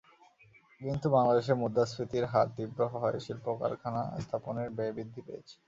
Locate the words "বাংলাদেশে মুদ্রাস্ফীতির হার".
1.15-2.47